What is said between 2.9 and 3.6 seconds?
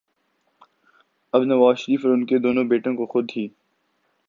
کو خود ہی